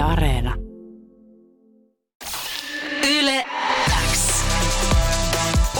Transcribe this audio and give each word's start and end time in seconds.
Yle 0.00 0.06
Areena. 0.06 0.54
Yle 3.08 3.44
X. 4.12 4.44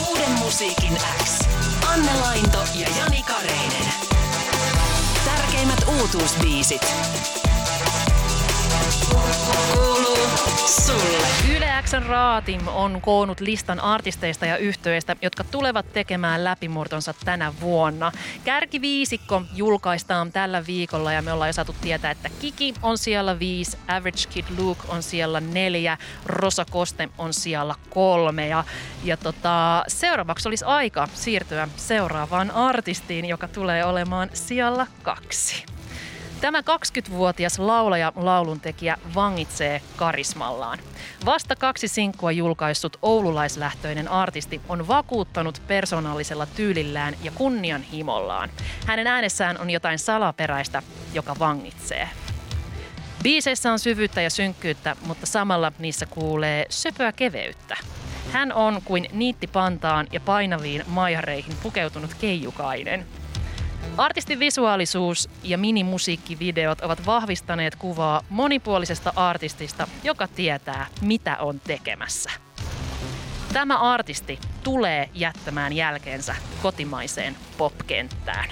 Uuden 0.09 0.31
musiikin 0.31 0.97
X. 1.23 1.41
Anne 1.93 2.11
Lainto 2.21 2.59
ja 2.75 2.89
Jani 2.99 3.23
Kareinen. 3.23 3.93
Tärkeimmät 5.25 5.85
uutuusbiisit. 6.01 6.95
Kuuluu 9.11 10.29
sulle. 10.67 11.57
Yle 11.57 11.60
Xn 11.83 12.03
Raatim 12.07 12.69
on 12.69 13.01
koonnut 13.01 13.41
listan 13.41 13.81
artisteista 13.81 14.47
ja 14.47 14.57
yhtiöistä, 14.57 15.17
jotka 15.23 15.45
tulevat 15.45 15.93
tekemään 15.93 16.45
läpimurtonsa 16.45 17.15
tänä 17.25 17.53
vuonna. 17.61 18.13
Kärkiviisikko 18.45 19.43
julkaistaan 19.55 20.33
tällä 20.33 20.67
viikolla 20.67 21.13
ja 21.13 21.23
me 21.23 21.33
ollaan 21.33 21.49
jo 21.49 21.53
saatu 21.53 21.75
tietää, 21.81 22.11
että 22.11 22.29
Kiki 22.41 22.75
on 22.83 22.99
siellä 22.99 23.39
viisi, 23.39 23.79
Average 23.89 24.29
Kid 24.31 24.45
Luke 24.59 24.83
on 24.89 25.03
siellä 25.03 25.41
neljä, 25.41 25.99
Rosa 26.27 26.65
Koste 26.71 27.09
on 27.19 27.35
siellä 27.35 27.75
kolme 27.91 28.49
ja, 28.49 28.65
ja 29.05 29.17
tota, 29.17 29.85
seuraavaksi 29.89 30.49
olisi 30.49 30.65
aika 30.65 31.09
siirtyä 31.15 31.69
seuraavaan 31.77 32.51
artistiin, 32.51 33.25
joka 33.25 33.49
tulee 33.49 33.85
olemaan 33.85 34.31
siellä 34.35 34.87
kaksi. 35.03 35.70
Tämä 36.41 36.61
20-vuotias 36.61 37.59
laulaja 37.59 38.13
lauluntekijä 38.17 38.97
vangitsee 39.15 39.83
karismallaan. 39.97 40.79
Vasta 41.25 41.57
kaksi 41.57 41.89
sinkkua 41.89 42.33
julkaissut 42.33 42.97
oululaislähtöinen 43.03 44.09
artisti 44.09 44.61
on 44.69 44.89
vakuuttanut 44.89 45.63
persoonallisella 45.67 46.47
tyylillään 46.47 47.15
ja 47.23 47.31
kunnianhimollaan. 47.35 48.51
Hänen 48.87 49.07
äänessään 49.07 49.61
on 49.61 49.71
jotain 49.71 49.99
salaperäistä, 49.99 50.83
joka 51.15 51.37
vangitsee. 51.39 52.09
Biiseissä 53.23 53.73
on 53.73 53.79
syvyyttä 53.79 54.21
ja 54.21 54.31
synkkyyttä, 54.31 54.97
mutta 55.07 55.27
samalla 55.27 55.73
niissä 55.79 56.07
kuulee 56.07 56.67
söpöä 56.69 57.13
keveyttä. 57.13 57.77
Hän 58.33 58.53
on 58.53 58.83
kuin 58.85 59.09
niittipantaan 59.13 60.07
ja 60.13 60.21
painaviin 60.21 60.85
maihareihin 60.87 61.57
pukeutunut 61.63 62.15
keijukainen– 62.15 63.07
Artistin 63.97 64.39
visuaalisuus 64.39 65.31
ja 65.43 65.59
minimusiikkivideot 65.59 66.81
ovat 66.81 67.07
vahvistaneet 67.07 67.77
kuvaa 67.77 68.23
monipuolisesta 68.31 69.13
artistista, 69.17 69.89
joka 70.05 70.29
tietää, 70.29 70.87
mitä 71.01 71.37
on 71.37 71.61
tekemässä. 71.61 72.31
Tämä 73.53 73.79
artisti 73.79 74.39
tulee 74.63 75.11
jättämään 75.15 75.73
jälkeensä 75.73 76.35
kotimaiseen 76.63 77.37
popkenttään. 77.59 78.49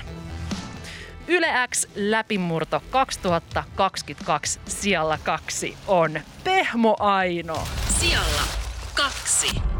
Yle 1.28 1.46
X 1.70 1.86
läpimurto 1.94 2.82
2022 2.90 4.60
sijalla 4.66 5.18
kaksi 5.24 5.76
on 5.86 6.20
Pehmo 6.44 6.96
Aino. 7.00 7.64
Sijalla 8.00 8.42
kaksi. 8.94 9.77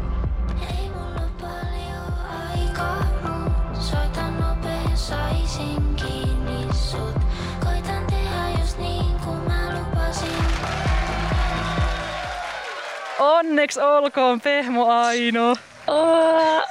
Onneksi 13.19 13.81
olkoon 13.81 14.41
Pehmo 14.41 14.85
Aino. 14.85 15.55
Oh, 15.87 16.63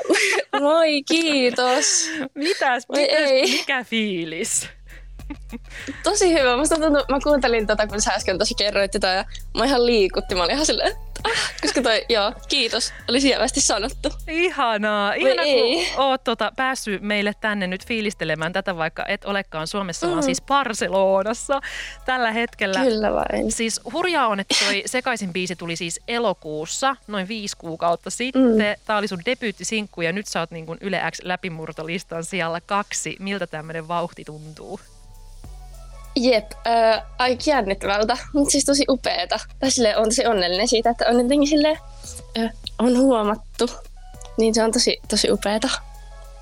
moi, 0.61 1.03
kiitos. 1.03 2.11
Mitäs, 2.35 2.89
Voi 2.89 3.01
mitäs 3.01 3.31
ei. 3.31 3.43
mikä 3.43 3.85
fiilis? 3.85 4.69
Tosi 6.03 6.33
hyvä. 6.33 6.57
Musta 6.57 6.75
tuntuu, 6.75 7.03
mä 7.09 7.19
kuuntelin 7.23 7.67
tota, 7.67 7.87
kun 7.87 8.01
sä 8.01 8.11
äsken 8.11 8.39
tosi 8.39 8.55
kerroit 8.55 8.91
tätä 8.91 9.09
ja 9.09 9.25
mä 9.59 9.65
ihan 9.65 9.87
liikutti. 9.87 10.35
Mä 10.35 10.43
olin 10.43 10.55
ihan 10.55 10.67
silleen, 10.67 10.97
ah, 11.25 11.53
koska 11.63 11.83
toi, 11.83 12.05
joo, 12.09 12.33
kiitos, 12.49 12.93
oli 13.09 13.21
sievästi 13.21 13.61
sanottu. 13.61 14.09
Ihanaa. 14.29 15.13
Ihanaa, 15.13 15.45
ei. 15.45 15.87
kun 15.95 16.05
oot 16.05 16.25
tota, 16.25 16.53
päässyt 16.57 17.03
meille 17.03 17.33
tänne 17.41 17.67
nyt 17.67 17.87
fiilistelemään 17.87 18.53
tätä, 18.53 18.77
vaikka 18.77 19.07
et 19.07 19.25
olekaan 19.25 19.67
Suomessa, 19.67 20.07
mm. 20.07 20.13
vaan 20.13 20.23
siis 20.23 20.43
Barcelonassa 20.43 21.61
tällä 22.05 22.33
hetkellä. 22.33 22.81
Kyllä 22.81 23.13
vain. 23.13 23.53
Siis 23.53 23.81
hurjaa 23.93 24.29
on, 24.29 24.41
että 24.41 24.55
toi 24.65 24.83
Sekaisin 24.87 25.33
biisi 25.33 25.57
tuli 25.57 25.77
siis 25.77 26.01
elokuussa, 26.09 26.97
noin 27.07 27.29
viisi 27.29 27.57
kuukautta 27.57 28.11
sitten. 28.11 28.43
Mm. 28.43 28.59
Tämä 28.87 28.99
oli 28.99 29.09
sun 29.09 29.23
debyyttisinkku 29.25 30.03
ja 30.03 30.13
nyt 30.13 30.27
sä 30.27 30.41
oot 30.41 30.51
niin 30.51 30.67
kuin 30.67 30.79
Yle 30.81 31.03
X 31.11 31.19
läpimurtolistan 31.23 32.25
siellä 32.25 32.61
kaksi. 32.61 33.17
Miltä 33.19 33.47
tämmöinen 33.47 33.89
vauhti 33.89 34.25
tuntuu? 34.25 34.81
Jep, 36.19 36.53
äh, 36.67 37.03
aika 37.19 37.43
jännittävältä, 37.47 38.17
mutta 38.33 38.53
siis 38.53 38.65
tosi 38.65 38.85
upeeta. 38.89 39.39
Tai 39.59 39.71
silleen, 39.71 39.99
on 39.99 40.05
tosi 40.05 40.27
onnellinen 40.27 40.69
siitä, 40.69 40.91
että 40.91 41.05
on 41.09 41.21
jotenkin 41.21 41.49
silleen, 41.49 41.79
äh, 42.39 42.51
on 42.79 42.99
huomattu. 42.99 43.71
Niin 44.39 44.55
se 44.55 44.65
on 44.65 44.73
tosi, 44.73 44.97
tosi 45.09 45.31
upeeta. 45.31 45.69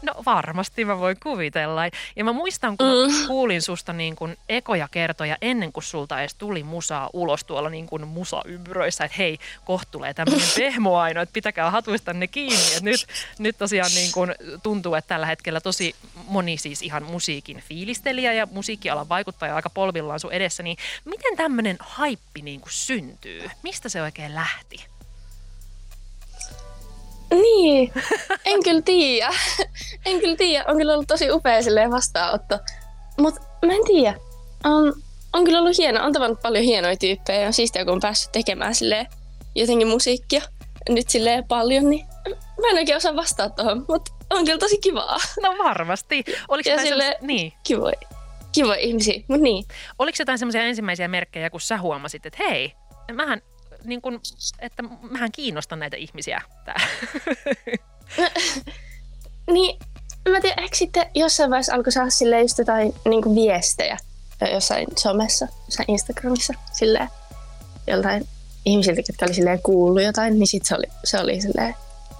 No 0.07 0.15
varmasti 0.27 0.85
mä 0.85 0.99
voin 0.99 1.17
kuvitella. 1.23 1.83
Ja 2.17 2.25
mä 2.25 2.33
muistan, 2.33 2.77
kun 2.77 2.87
mm. 2.87 3.27
kuulin 3.27 3.63
susta 3.63 3.93
niin 3.93 4.17
kuin 4.17 4.37
ekoja 4.49 4.89
kertoja 4.91 5.37
ennen 5.41 5.73
kuin 5.73 5.85
sulta 5.85 6.21
edes 6.21 6.35
tuli 6.35 6.63
musaa 6.63 7.11
ulos 7.13 7.45
tuolla 7.45 7.71
niin 7.71 7.87
kuin 7.87 8.09
musaympyröissä, 8.09 9.05
että 9.05 9.17
hei, 9.19 9.39
kohta 9.65 9.91
tulee 9.91 10.15
tämmöinen 10.15 10.49
pehmo 10.57 10.99
aino, 10.99 11.23
että 11.23 11.33
pitäkää 11.33 11.71
hatuista 11.71 12.13
ne 12.13 12.27
kiinni. 12.27 12.75
Et 12.77 12.83
nyt, 12.83 13.07
nyt 13.39 13.59
tosiaan 13.59 13.91
niin 13.95 14.13
kuin 14.13 14.35
tuntuu, 14.63 14.95
että 14.95 15.09
tällä 15.09 15.27
hetkellä 15.27 15.61
tosi 15.61 15.95
moni 16.29 16.57
siis 16.57 16.83
ihan 16.83 17.03
musiikin 17.03 17.63
fiilistelijä 17.69 18.33
ja 18.33 18.47
musiikkialan 18.51 19.09
vaikuttaja 19.09 19.57
aika 19.57 19.71
polvillaan 19.71 20.21
sun 20.21 20.33
edessä, 20.33 20.63
niin 20.63 20.77
miten 21.05 21.37
tämmöinen 21.37 21.77
haippi 21.81 22.43
niin 22.43 22.61
kuin 22.61 22.73
syntyy? 22.73 23.51
Mistä 23.63 23.89
se 23.89 24.03
oikein 24.03 24.35
lähti? 24.35 24.96
Niin, 27.31 27.93
en 28.45 28.63
kyllä 28.63 28.83
tiedä. 28.83 29.31
en 30.07 30.21
kyllä 30.21 30.37
tiedä. 30.37 30.65
On 30.69 30.77
kyllä 30.77 30.93
ollut 30.93 31.09
tosi 31.09 31.31
upea 31.31 31.63
silleen 31.63 31.91
vastaanotto. 31.91 32.59
Mutta 33.19 33.41
mä 33.67 33.73
en 33.73 33.85
tiedä. 33.87 34.15
On, 34.65 34.93
on 35.33 35.45
kyllä 35.45 35.59
ollut 35.59 35.79
hieno. 35.79 36.05
On 36.05 36.13
tavannut 36.13 36.43
paljon 36.43 36.65
hienoja 36.65 36.97
tyyppejä 36.97 37.47
on 37.47 37.53
siistiä, 37.53 37.85
kun 37.85 37.95
on 37.95 38.01
päässyt 38.01 38.33
tekemään 38.33 38.75
silleen 38.75 39.07
jotenkin 39.55 39.89
musiikkia 39.89 40.43
nyt 40.89 41.09
silleen 41.09 41.45
paljon, 41.49 41.91
niin 41.91 42.07
mä 42.61 42.69
en 42.71 42.77
oikein 42.77 42.97
osaa 42.97 43.17
vastata 43.17 43.55
tuohon, 43.55 43.85
mutta 43.89 44.13
on 44.31 44.45
kyllä 44.45 44.59
tosi 44.59 44.79
kivaa. 44.79 45.17
No 45.43 45.55
varmasti. 45.65 46.25
Oliko 46.49 46.71
Ja 46.71 46.79
silleen- 46.79 47.13
sellais- 47.13 47.23
niin. 47.27 47.53
Kivoja, 47.63 47.97
kivoja 48.53 48.81
ihmisiä, 48.81 49.21
mutta 49.29 49.43
niin. 49.43 49.65
Oliko 49.99 50.17
jotain 50.19 50.39
semmoisia 50.39 50.63
ensimmäisiä 50.63 51.09
merkkejä, 51.09 51.51
kun 51.51 51.61
sä 51.61 51.79
huomasit, 51.79 52.27
että 52.27 52.39
hei, 52.49 52.73
mähän, 53.13 53.43
niin 53.85 54.03
kun, 54.03 54.21
että 54.59 54.83
mähän 55.11 55.33
kiinnostan 55.33 55.79
näitä 55.79 55.97
ihmisiä. 55.97 56.43
Tää. 56.65 56.81
Niin, 59.51 59.79
mä 60.29 60.41
tiedän, 60.41 60.65
ehkä 60.65 60.77
sitten 60.77 61.07
jossain 61.15 61.51
vaiheessa 61.51 61.75
alkoi 61.75 61.93
saada 61.93 62.11
silleen 62.11 62.43
just 62.43 62.59
jotain 62.59 62.95
niin 63.05 63.35
viestejä 63.35 63.99
jossain 64.53 64.87
somessa, 64.97 65.49
jossain 65.65 65.91
Instagramissa, 65.91 66.55
silleen 66.73 67.09
joltain 67.87 68.29
ihmisiltä, 68.65 69.03
jotka 69.09 69.27
oli 69.27 69.35
silleen 69.35 69.63
kuullut 69.63 70.03
jotain, 70.03 70.39
niin 70.39 70.47
sit 70.47 70.67
se 70.67 70.75
oli, 70.75 70.87
se 71.05 71.21
oli 71.21 71.41
silleen 71.41 71.75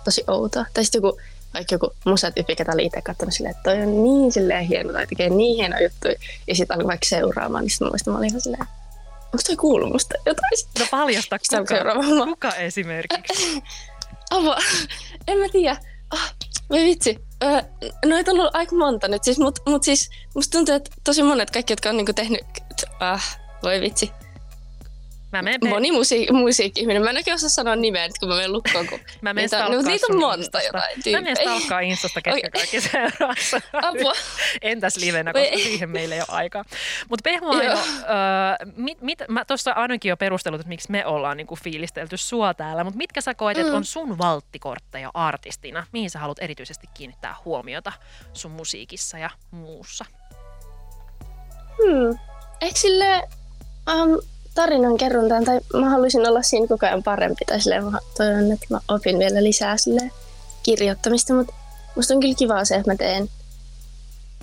tosi 0.05 0.25
outoa. 0.29 0.65
Tai 0.75 0.85
sitten 0.85 0.99
joku, 1.03 1.21
vaikka 1.55 1.75
joku 1.75 1.91
musatyyppi, 2.05 2.57
ketä 2.57 2.73
oli 2.75 2.85
itse 2.85 3.03
katsonut 3.03 3.35
silleen, 3.35 3.51
että 3.51 3.63
toi 3.63 3.83
on 3.83 4.03
niin 4.03 4.33
silleen 4.33 4.65
hieno 4.65 4.93
tai 4.93 5.07
tekee 5.07 5.29
niin 5.29 5.57
hieno 5.57 5.79
juttu. 5.79 6.09
Ja 6.47 6.55
sitten 6.55 6.75
alkoi 6.75 6.89
vaikka 6.89 7.07
seuraamaan, 7.09 7.65
niin 7.65 7.71
sitten 7.71 7.87
mä 7.87 7.91
muistan, 7.91 8.13
mä 8.13 8.19
olin 8.19 8.29
ihan 8.29 8.41
silleen, 8.41 8.67
onko 9.37 9.43
toi 9.47 9.57
kuullut 9.57 9.93
musta 9.93 10.15
jotain? 10.27 10.53
No 10.79 10.87
paljasta 10.91 11.39
kuka, 11.39 12.25
kuka 12.25 12.55
esimerkiksi. 12.55 13.63
Apua, 14.31 14.57
en 15.29 15.39
mä 15.39 15.49
tiedä. 15.53 15.77
Ah, 16.11 16.35
voi 16.71 16.85
vitsi. 16.85 17.19
Öö, 17.45 17.63
noita 18.05 18.31
on 18.31 18.41
ollut 18.41 18.57
aika 18.57 18.77
monta 18.77 19.09
nyt, 19.09 19.25
siis, 19.25 19.39
mutta 19.39 19.71
mut 19.71 19.83
siis 19.83 20.11
musta 20.35 20.59
tuntuu, 20.59 20.75
että 20.75 20.91
tosi 21.05 21.23
monet 21.23 21.51
kaikki, 21.51 21.73
jotka 21.73 21.89
on 21.89 21.97
niinku 21.97 22.13
tehnyt... 22.13 22.43
Ah, 23.01 23.39
voi 23.63 23.81
vitsi. 23.81 24.13
Mä 25.39 25.43
menen, 25.43 25.61
pe- 25.61 25.69
Moni 25.69 25.91
musiik- 25.91 26.33
musiikki-ihminen. 26.33 27.03
Mä 27.03 27.11
en 27.11 27.17
oikein 27.17 27.35
osaa 27.35 27.49
sanoa 27.49 27.77
nimeä 27.77 28.07
nyt, 28.07 28.19
kun 28.19 28.29
mä 28.29 28.35
menen 28.35 28.53
lukkoon. 28.53 28.87
Kun 28.87 28.99
mä 29.21 29.35
menen 29.35 29.45
niitä, 29.51 29.67
on- 29.67 29.73
no, 29.73 29.83
niitä 29.83 30.07
on 30.11 30.19
monta 30.21 30.35
Instasta. 30.39 30.67
jotain 30.67 30.93
Mä 31.13 31.21
menen 31.21 31.37
stalkkaa 31.37 31.81
Instasta, 31.81 32.23
ketkä 32.23 32.51
kaikki 32.51 32.81
seuraa. 32.81 33.35
Apua. 33.83 34.13
Entäs 34.63 34.97
livenä, 34.97 35.33
koska 35.33 35.49
ei. 35.49 35.65
siihen 35.65 35.91
meillä 35.91 36.15
ei 36.15 36.21
ole 36.21 36.29
aikaa. 36.39 36.65
Mutta 37.09 37.23
Pehmo 37.23 37.51
Aino, 37.51 37.73
öö, 37.73 37.77
mit, 38.77 39.01
mit, 39.03 39.19
mä 39.29 39.45
tuossa 39.45 39.71
ainakin 39.73 40.09
jo 40.09 40.17
perustellut, 40.17 40.61
että 40.61 40.69
miksi 40.69 40.91
me 40.91 41.07
ollaan 41.07 41.37
niinku 41.37 41.57
fiilistelty 41.57 42.17
sua 42.17 42.55
täällä, 42.55 42.85
mutta 42.85 42.99
mitkä 42.99 43.21
sä 43.21 43.35
koet, 43.35 43.59
että 43.59 43.71
Mm. 43.73 43.77
on 43.77 43.85
sun 43.85 44.19
valttikortteja 44.19 45.11
artistina? 45.15 45.87
Mihin 45.93 46.11
sä 46.11 46.19
haluat 46.19 46.39
erityisesti 46.41 46.87
kiinnittää 46.95 47.35
huomiota 47.45 47.93
sun 48.33 48.51
musiikissa 48.51 49.19
ja 49.19 49.31
muussa? 49.51 50.05
Hmm. 51.77 52.19
Ehkä 52.61 52.81
sille 52.81 53.23
um, 53.95 54.19
tarinan 54.57 54.97
kerrontaan, 54.97 55.45
tai 55.45 55.61
mä 55.75 55.91
haluaisin 55.91 56.29
olla 56.29 56.43
siinä 56.43 56.67
koko 56.67 56.87
ajan 56.87 57.03
parempi, 57.03 57.45
tai 57.45 57.61
silleen 57.61 57.85
mä 57.85 57.99
toivon, 58.17 58.53
että 58.53 58.67
mä 58.71 58.81
opin 58.89 59.19
vielä 59.19 59.43
lisää 59.43 59.77
sille 59.77 60.11
kirjoittamista, 60.63 61.35
mutta 61.35 61.55
musta 61.97 62.15
on 62.15 62.21
kyllä 62.21 62.35
kivaa 62.35 62.65
se, 62.65 62.75
että 62.75 62.91
mä 62.91 62.97
teen, 62.97 63.29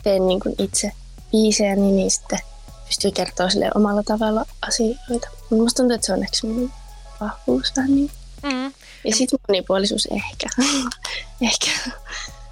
teen 0.04 0.28
niin 0.28 0.40
kuin 0.40 0.56
itse 0.58 0.92
biisejä, 1.32 1.76
niin, 1.76 2.12
sitten 2.12 2.40
pystyy 2.88 3.12
kertoa 3.12 3.50
sille 3.50 3.70
omalla 3.76 4.04
tavalla 4.04 4.46
asioita. 4.62 5.30
Musta 5.50 5.78
tuntuu, 5.78 5.96
että 5.96 6.08
se 6.08 6.14
on 6.14 6.24
ehkä 6.24 6.38
semmoinen 6.38 6.74
vahvuus 7.22 7.74
vähän 7.78 7.96
niin. 7.96 8.12
Mm. 8.44 8.74
Ja 9.04 9.16
sitten 9.16 9.40
monipuolisuus 9.48 10.08
ehkä. 10.12 10.50
ehkä. 11.52 11.92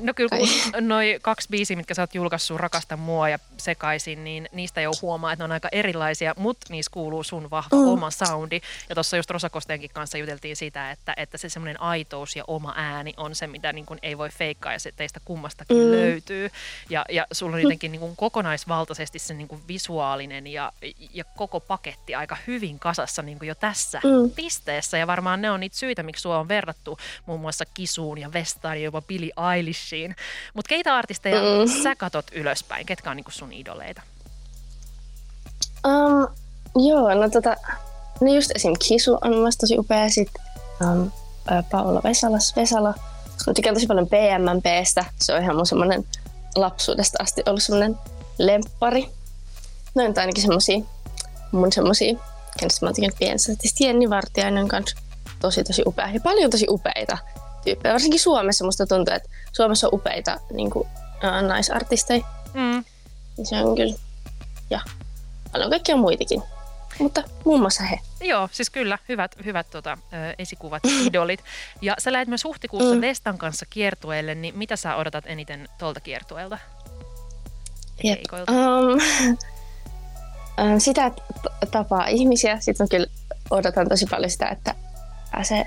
No 0.01 0.13
kyllä, 0.13 0.37
kun 0.37 0.47
noi 0.87 1.19
kaksi 1.21 1.47
biisiä, 1.51 1.77
mitkä 1.77 1.93
sä 1.93 2.01
oot 2.01 2.15
julkaissut, 2.15 2.59
Rakasta 2.59 2.97
mua 2.97 3.29
ja 3.29 3.39
Sekaisin, 3.57 4.23
niin 4.23 4.49
niistä 4.51 4.81
jo 4.81 4.91
huomaa, 5.01 5.33
että 5.33 5.41
ne 5.41 5.45
on 5.45 5.51
aika 5.51 5.69
erilaisia, 5.71 6.33
mutta 6.37 6.67
niissä 6.69 6.91
kuuluu 6.93 7.23
sun 7.23 7.49
vahva 7.49 7.77
mm. 7.77 7.87
Oma 7.87 8.11
soundi. 8.11 8.61
Ja 8.89 8.95
tuossa 8.95 9.17
just 9.17 9.29
Rosakosteenkin 9.29 9.89
kanssa 9.93 10.17
juteltiin 10.17 10.55
siitä, 10.55 10.91
että, 10.91 11.13
että 11.17 11.37
se 11.37 11.49
semmoinen 11.49 11.81
aitous 11.81 12.35
ja 12.35 12.43
oma 12.47 12.73
ääni 12.77 13.13
on 13.17 13.35
se, 13.35 13.47
mitä 13.47 13.73
niin 13.73 13.85
ei 14.01 14.17
voi 14.17 14.29
feikkaa 14.29 14.73
ja 14.73 14.79
se 14.79 14.91
teistä 14.95 15.19
kummastakin 15.25 15.77
mm. 15.77 15.91
Löytyy. 15.91 16.49
Ja, 16.89 17.05
ja 17.09 17.27
sulla 17.31 17.55
on 17.55 17.61
jotenkin 17.61 17.91
niin 17.91 18.15
kokonaisvaltaisesti 18.15 19.19
se 19.19 19.33
niin 19.33 19.47
visuaalinen 19.67 20.47
ja, 20.47 20.71
ja 21.13 21.23
koko 21.23 21.59
paketti 21.59 22.15
aika 22.15 22.37
hyvin 22.47 22.79
kasassa 22.79 23.21
niin 23.21 23.37
jo 23.41 23.55
tässä 23.55 24.01
Mm. 24.03 24.31
pisteessä. 24.31 24.97
Ja 24.97 25.07
varmaan 25.07 25.41
ne 25.41 25.51
on 25.51 25.59
niitä 25.59 25.77
syitä, 25.77 26.03
miksi 26.03 26.21
sua 26.21 26.39
on 26.39 26.47
verrattu 26.47 26.97
muun 27.25 27.39
muassa 27.39 27.65
Kisuun 27.73 28.17
ja 28.17 28.33
Vestaan 28.33 28.77
ja 28.77 28.83
jopa 28.83 29.01
Billie 29.01 29.31
Eilishiin. 29.91 30.15
Mutta 30.53 30.69
keitä 30.69 30.95
artisteja 30.95 31.41
Mm. 31.41 31.83
sä 31.83 31.95
katot 31.95 32.25
ylöspäin? 32.31 32.85
Ketkä 32.85 33.09
on 33.09 33.15
niinku 33.15 33.31
sun 33.31 33.53
idoleita? 33.53 34.01
Um, 35.87 36.27
joo, 36.87 37.13
no 37.13 37.29
tota, 37.29 37.55
no 38.21 38.33
just 38.33 38.51
esim. 38.55 38.73
Kisu 38.87 39.17
on 39.21 39.35
mun 39.35 39.51
tosi 39.59 39.77
upea. 39.77 40.09
Sitten 40.09 40.43
um, 40.81 41.11
Paula 41.71 42.01
Vesalas, 42.03 42.55
Vesala. 42.55 42.93
Mä 43.47 43.53
tykkään 43.53 43.75
tosi 43.75 43.87
paljon 43.87 44.07
PMMPstä. 44.07 45.05
Se 45.21 45.33
on 45.33 45.41
ihan 45.43 45.55
mun 45.55 45.65
semmonen 45.65 46.05
lapsuudesta 46.55 47.23
asti 47.23 47.43
ollut 47.45 47.63
semmonen 47.63 47.97
lemppari. 48.37 49.09
No 49.95 50.03
on 50.03 50.13
ainakin 50.17 50.41
semmosia 50.43 50.79
mun 51.51 51.71
semmosia, 51.71 52.13
kenestä 52.59 52.85
mä 52.85 52.87
oon 52.87 52.95
tykännyt 52.95 53.19
pienestä. 53.19 53.51
Sitten 53.61 53.87
Jenni 53.87 54.09
Vartiainen 54.09 54.63
on 54.63 54.69
kans 54.69 54.95
tosi 55.39 55.63
tosi 55.63 55.83
upea. 55.85 56.09
Ja 56.09 56.19
paljon 56.19 56.51
tosi 56.51 56.65
upeita 56.69 57.17
tyyppejä. 57.63 57.93
Varsinkin 57.93 58.19
Suomessa 58.19 58.65
musta 58.65 58.85
tuntuu, 58.85 59.13
että 59.13 59.29
Suomessa 59.51 59.87
on 59.87 59.93
upeita 59.93 60.39
niin 60.53 60.69
kuin, 60.69 60.87
ää, 61.21 61.41
naisartisteja. 61.41 62.25
Mm. 62.53 62.83
Se 63.43 63.63
on 63.63 63.75
kyllä. 63.75 63.95
Ja 64.69 64.79
paljon 65.51 65.69
kaikkia 65.69 65.95
muitakin. 65.95 66.43
Mutta 66.99 67.23
muun 67.45 67.59
muassa 67.59 67.83
he. 67.83 67.99
Joo, 68.21 68.49
siis 68.51 68.69
kyllä, 68.69 68.97
hyvät, 69.09 69.35
hyvät 69.45 69.69
tota, 69.69 69.97
esikuvat, 70.37 70.83
idolit. 71.07 71.43
Ja 71.81 71.95
sä 71.99 72.11
lähdet 72.11 72.27
myös 72.27 72.43
huhtikuussa 72.43 72.95
mm. 72.95 73.01
Vestan 73.01 73.37
kanssa 73.37 73.65
kiertueelle, 73.69 74.35
niin 74.35 74.57
mitä 74.57 74.75
sä 74.75 74.95
odotat 74.95 75.23
eniten 75.27 75.69
tuolta 75.79 75.99
kiertueelta? 75.99 76.57
Jep. 78.03 78.19
Um, 78.49 78.99
um, 80.71 80.79
sitä 80.85 81.11
tapaa 81.71 82.07
ihmisiä. 82.07 82.59
Sitten 82.59 82.89
kyllä 82.89 83.07
odotan 83.49 83.89
tosi 83.89 84.05
paljon 84.05 84.31
sitä, 84.31 84.47
että 84.47 84.75
pääsee 85.31 85.65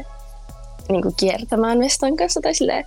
niin 0.89 1.03
kuin 1.03 1.15
kiertämään 1.17 1.79
Vestan 1.79 2.17
kanssa 2.17 2.41
tai 2.41 2.55
silleen, 2.55 2.85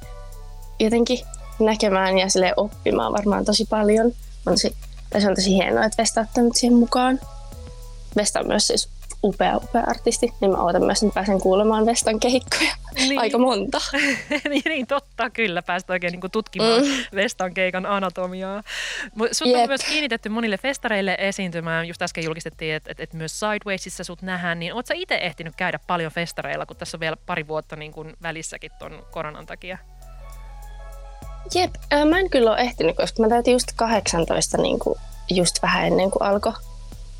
jotenkin 0.79 1.19
näkemään 1.59 2.17
ja 2.17 2.29
silleen 2.29 2.53
oppimaan 2.57 3.13
varmaan 3.13 3.45
tosi 3.45 3.65
paljon. 3.65 4.05
On 4.45 4.53
tosi, 4.53 4.75
tai 5.09 5.21
se 5.21 5.29
on 5.29 5.35
tosi 5.35 5.49
hienoa, 5.49 5.85
että 5.85 6.01
Vesta 6.01 6.21
ottanut 6.21 6.55
siihen 6.55 6.77
mukaan. 6.77 7.19
Vesta 8.15 8.39
on 8.39 8.47
myös 8.47 8.67
siis 8.67 8.89
upea, 9.23 9.57
upea 9.57 9.83
artisti, 9.87 10.33
niin 10.41 10.51
mä 10.51 10.57
odotan 10.63 10.85
myös, 10.85 11.03
että 11.03 11.13
pääsen 11.13 11.41
kuulemaan 11.41 11.85
Vestan 11.85 12.19
keikkoja. 12.19 12.75
Niin. 12.95 13.19
Aika 13.19 13.37
monta. 13.37 13.81
niin, 14.49 14.61
niin, 14.65 14.87
totta, 14.87 15.29
kyllä. 15.29 15.61
Päästä 15.61 15.93
oikein 15.93 16.11
niin 16.11 16.31
tutkimaan 16.31 16.81
mm. 16.81 16.87
Vestan 17.15 17.53
keikan 17.53 17.85
anatomiaa. 17.85 18.63
Sut 19.31 19.47
on 19.47 19.59
Jep. 19.59 19.67
myös 19.67 19.81
kiinnitetty 19.83 20.29
monille 20.29 20.57
festareille 20.57 21.15
esiintymään. 21.19 21.87
Just 21.87 22.01
äsken 22.01 22.23
julkistettiin, 22.23 22.75
että 22.75 22.91
et, 22.91 22.99
et 22.99 23.13
myös 23.13 23.39
Sidewaysissa 23.39 24.03
sut 24.03 24.21
nähdään. 24.21 24.59
Niin 24.59 24.73
oot 24.73 24.85
sä 24.85 24.93
itse 24.93 25.15
ehtinyt 25.15 25.55
käydä 25.55 25.79
paljon 25.87 26.11
festareilla, 26.11 26.65
kun 26.65 26.77
tässä 26.77 26.97
on 26.97 26.99
vielä 26.99 27.17
pari 27.25 27.47
vuotta 27.47 27.75
niin 27.75 27.91
kuin 27.91 28.13
välissäkin 28.23 28.71
ton 28.79 29.05
koronan 29.11 29.45
takia? 29.45 29.77
Jep, 31.55 31.75
ää, 31.91 32.05
mä 32.05 32.19
en 32.19 32.29
kyllä 32.29 32.51
ole 32.51 32.59
ehtinyt, 32.59 32.95
koska 32.95 33.23
mä 33.23 33.29
täytin 33.29 33.51
just 33.51 33.67
18 33.75 34.57
niin 34.57 34.79
kuin, 34.79 34.99
just 35.29 35.61
vähän 35.61 35.87
ennen 35.87 36.11
kuin 36.11 36.23
alkoi 36.23 36.53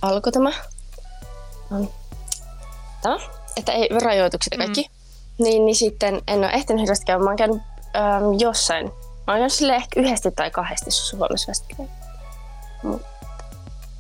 alko 0.02 0.32
tämä, 0.32 0.52
um, 1.72 1.88
tämä, 3.02 3.18
että 3.58 3.72
ei 3.72 3.90
rajoitukset 4.02 4.52
ja 4.52 4.58
kaikki. 4.58 4.82
Mm. 4.82 5.44
Niin, 5.44 5.66
niin 5.66 5.76
sitten 5.76 6.22
en 6.28 6.40
ole 6.40 6.50
ehtinyt 6.50 6.82
hirveästi 6.82 7.06
käydä. 7.06 7.24
Mä 7.24 7.30
oon 7.30 7.38
käynyt 7.38 7.62
äm, 7.96 8.40
jossain, 8.40 8.86
mä 9.28 9.34
oon 9.34 9.40
käynyt 9.40 9.76
ehkä 9.76 10.02
yhdesti 10.02 10.32
tai 10.32 10.52
kahdesti 10.52 10.92
Suomessa 10.92 11.52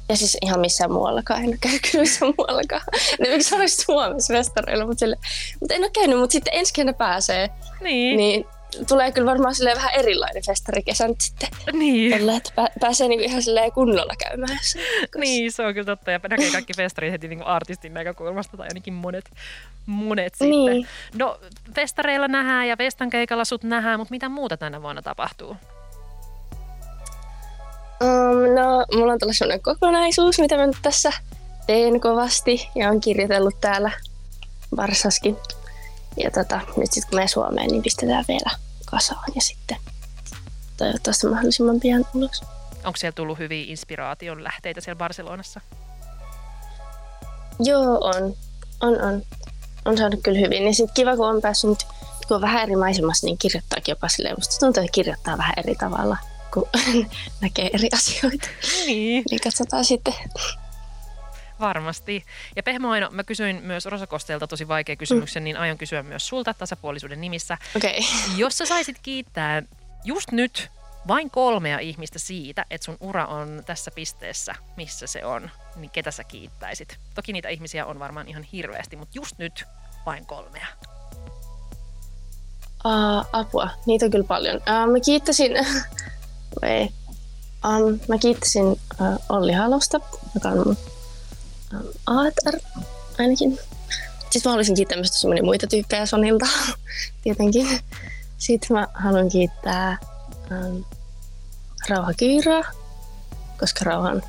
Ja 0.09 0.17
siis 0.17 0.37
ihan 0.41 0.59
missään 0.59 0.91
muuallakaan, 0.91 1.43
en 1.43 1.47
ole 1.47 1.57
käynyt 1.61 1.81
kyllä 1.91 2.01
missään 2.01 2.33
muuallakaan. 2.37 2.81
Ne 3.19 3.29
miksi 3.29 3.55
olisi 3.55 3.83
Suomessa 3.83 4.33
festareilla, 4.33 4.85
mutta, 4.85 4.99
sille, 4.99 5.15
mutta 5.59 5.73
en 5.73 5.81
ole 5.83 5.89
käynyt, 5.89 6.19
mutta 6.19 6.31
sitten 6.31 6.53
ensi 6.53 6.73
kesällä 6.73 6.93
pääsee. 6.93 7.49
Niin. 7.81 8.17
Niin 8.17 8.45
tulee 8.88 9.12
kyllä 9.12 9.31
varmaan 9.31 9.56
silleen 9.56 9.77
vähän 9.77 9.94
erilainen 9.95 10.44
festarikesä 10.45 11.07
nyt 11.07 11.21
sitten. 11.21 11.50
Niin. 11.74 12.12
Tällä, 12.12 12.35
että 12.35 12.51
pää- 12.56 12.71
pääsee 12.79 13.07
niinku 13.07 13.25
ihan 13.25 13.41
silleen 13.41 13.71
kunnolla 13.71 14.13
käymään. 14.27 14.59
Niin, 15.18 15.51
se 15.51 15.63
on 15.63 15.74
kyllä 15.74 15.85
totta. 15.85 16.12
Ja 16.12 16.19
näkee 16.29 16.51
kaikki 16.51 16.74
festarit 16.74 17.12
heti 17.12 17.27
niin 17.27 17.39
kuin 17.39 17.47
artistin 17.47 17.94
näkökulmasta, 17.94 18.57
tai 18.57 18.68
ainakin 18.68 18.94
monet, 18.94 19.25
monet 19.85 20.33
sitten. 20.33 20.50
Niin. 20.50 20.88
No, 21.15 21.39
festareilla 21.75 22.27
nähdään 22.27 22.68
ja 22.68 22.77
Vestan 22.77 23.09
keikalla 23.09 23.45
sut 23.45 23.63
nähdään, 23.63 24.00
mutta 24.00 24.12
mitä 24.12 24.29
muuta 24.29 24.57
tänä 24.57 24.81
vuonna 24.81 25.01
tapahtuu? 25.01 25.57
Um, 28.01 28.56
no, 28.56 28.85
mulla 28.94 29.13
on 29.13 29.19
tällainen 29.19 29.33
sellainen 29.38 29.63
kokonaisuus, 29.63 30.39
mitä 30.39 30.57
mä 30.57 30.68
nyt 30.68 30.77
tässä 30.81 31.12
teen 31.68 32.01
kovasti 32.01 32.69
ja 32.75 32.89
on 32.89 33.01
kirjoitellut 33.01 33.62
täällä 33.62 33.91
Varsaskin. 34.77 35.38
Ja 36.23 36.31
tota, 36.31 36.59
nyt 36.77 36.91
sitten 36.91 37.09
kun 37.09 37.18
menen 37.18 37.30
Suomeen, 37.30 37.68
niin 37.68 37.83
pistetään 37.83 38.25
vielä 38.27 38.66
kasaan 38.91 39.31
ja 39.35 39.41
sitten 39.41 39.77
toivottavasti 40.77 41.27
mahdollisimman 41.27 41.79
pian 41.79 42.05
ulos. 42.13 42.41
Onko 42.83 42.97
siellä 42.97 43.15
tullut 43.15 43.39
hyviä 43.39 43.65
inspiraation 43.67 44.43
lähteitä 44.43 44.81
siellä 44.81 44.97
Barcelonassa? 44.97 45.61
Joo, 47.59 47.97
on. 48.01 48.35
On, 48.81 49.01
on. 49.01 49.21
On 49.85 49.97
saanut 49.97 50.19
kyllä 50.23 50.39
hyvin. 50.39 50.65
Ja 50.65 50.73
sitten 50.73 50.93
kiva, 50.93 51.15
kun 51.15 51.29
on 51.29 51.41
päässyt 51.41 51.69
nyt, 51.69 51.83
kun 52.27 52.35
on 52.35 52.41
vähän 52.41 52.63
eri 52.63 52.75
maisemassa, 52.75 53.27
niin 53.27 53.37
kirjoittaakin 53.37 53.91
jopa 53.91 54.07
silleen. 54.07 54.35
Musta 54.37 54.59
tuntuu, 54.59 54.83
että 54.83 54.91
kirjoittaa 54.91 55.37
vähän 55.37 55.53
eri 55.57 55.75
tavalla, 55.75 56.17
kun 56.53 56.69
näkee 57.41 57.69
eri 57.73 57.89
asioita. 57.93 58.47
Niin. 58.85 59.23
Niin 59.29 59.41
katsotaan 59.43 59.85
sitten. 59.85 60.13
Varmasti. 61.59 62.25
Ja 62.56 62.63
Pehmo 62.63 62.89
Aino, 62.89 63.09
mä 63.12 63.24
kysyin 63.24 63.62
myös 63.63 63.86
Rosakosteelta 63.86 64.47
tosi 64.47 64.68
vaikea 64.68 64.95
kysymyksen, 64.95 65.44
niin 65.44 65.57
aion 65.57 65.78
kysyä 65.78 66.04
myös 66.04 66.28
sulta 66.28 66.54
tasapuolisuuden 66.54 67.21
nimissä. 67.21 67.57
Okei. 67.76 67.99
Okay. 67.99 68.37
Jos 68.37 68.57
sä 68.57 68.66
saisit 68.66 68.97
kiittää 69.02 69.64
just 70.04 70.31
nyt 70.31 70.69
vain 71.07 71.31
kolmea 71.31 71.80
ihmistä 71.80 72.19
siitä, 72.19 72.66
että 72.69 72.85
sun 72.85 72.97
ura 72.99 73.26
on 73.26 73.64
tässä 73.66 73.92
pisteessä, 73.92 74.56
missä 74.78 75.07
se 75.07 75.26
on, 75.26 75.52
niin 75.76 75.92
ketä 75.92 76.11
sä 76.11 76.23
kiittäisit? 76.23 76.97
Toki 77.16 77.33
niitä 77.33 77.49
ihmisiä 77.49 77.85
on 77.85 77.99
varmaan 77.99 78.28
ihan 78.28 78.44
hirveästi, 78.44 78.95
mutta 78.95 79.18
just 79.18 79.37
nyt 79.37 79.66
vain 80.06 80.26
kolmea. 80.26 80.68
Uh, 82.85 83.26
apua, 83.33 83.69
niitä 83.85 84.06
on 84.06 84.11
kyllä 84.11 84.28
paljon. 84.28 84.57
Uh, 84.57 84.92
mä 84.92 84.99
kiittäisin, 85.06 85.52
ei, 86.64 86.90
um, 87.66 87.99
mä 88.07 88.18
kiittäisin 88.18 88.66
uh, 88.66 88.78
Olli 89.30 89.54
Halosta, 89.54 89.99
joka 90.35 90.49
on 90.49 90.57
mun 90.57 90.78
ATR 92.06 92.57
ainakin. 93.19 93.59
Sitten 94.19 94.42
mä 94.45 94.52
haluaisin 94.52 94.76
kiittää 94.76 94.97
myös 94.97 95.12
tosi 95.12 95.42
muita 95.42 95.68
tyyppejä 95.68 96.06
Sonilta, 96.06 96.45
tietenkin. 97.24 97.68
Sitten 98.38 98.78
mä 98.78 98.88
haluan 98.94 99.30
kiittää 99.30 99.97
um, 100.52 100.86
Rauha 101.90 102.14
Kyyraa, 102.14 102.64
koska 103.59 103.86
Rauha 103.86 104.09
on 104.09 104.21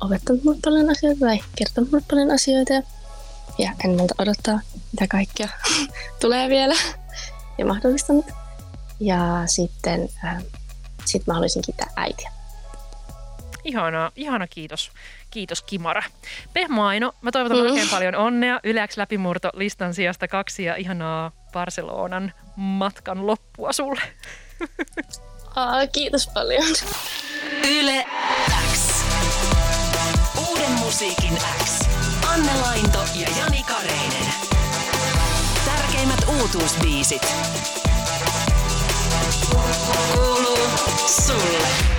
opettanut 0.00 0.44
mulle 0.44 0.58
paljon 0.64 0.90
asioita 0.90 1.20
tai 1.20 1.40
kertonut 1.56 1.90
mulle 1.90 2.04
paljon 2.10 2.30
asioita. 2.30 2.72
Ja 2.72 2.82
ja 3.58 3.72
ennalta 3.84 4.14
odottaa, 4.18 4.60
mitä 4.92 5.06
kaikkea 5.08 5.48
tulee 6.20 6.48
vielä 6.48 6.74
ja 7.58 7.66
mahdollistanut. 7.66 8.26
Ja 9.00 9.42
sitten 9.46 10.08
äh, 10.24 10.42
sit 11.04 11.26
mä 11.26 11.34
haluaisin 11.34 11.62
kiittää 11.62 11.90
äitiä. 11.96 12.32
Ihana, 13.64 14.12
ihana 14.16 14.46
kiitos. 14.46 14.90
Kiitos 15.30 15.62
Kimara. 15.62 16.02
Pehmo 16.52 16.84
Aino, 16.86 17.14
mä 17.22 17.32
toivotan 17.32 17.58
mm. 17.58 17.62
oikein 17.62 17.88
paljon 17.88 18.14
onnea. 18.14 18.60
Yleäks 18.64 18.96
läpimurto 18.96 19.50
listan 19.54 19.94
sijasta 19.94 20.28
kaksi 20.28 20.64
ja 20.64 20.76
ihanaa 20.76 21.32
Barcelonan 21.52 22.32
matkan 22.56 23.26
loppua 23.26 23.72
sulle. 23.72 24.02
Aa, 25.56 25.86
kiitos 25.86 26.26
paljon. 26.34 26.64
Yle 27.70 28.06
X. 28.72 29.04
Uuden 30.48 30.70
musiikin 30.70 31.38
X. 31.64 31.80
Anne 32.28 32.52
Lainto 32.60 32.98
ja 33.14 33.28
Jani 33.38 33.62
Kareinen. 33.62 34.26
Tärkeimmät 35.64 36.24
uutuusbiisit. 36.28 37.34
Kuuluu 40.14 40.68
sulle. 41.06 41.93